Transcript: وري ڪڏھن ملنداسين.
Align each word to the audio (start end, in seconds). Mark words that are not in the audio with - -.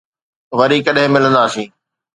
وري 0.57 0.79
ڪڏھن 0.85 1.07
ملنداسين. 1.13 1.69